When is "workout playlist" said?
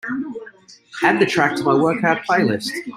1.75-2.71